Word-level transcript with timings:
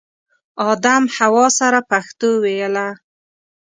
ادم 0.71 1.03
حوا 1.15 1.45
سره 1.59 1.79
پښتو 1.89 2.29
ویله 2.43 2.87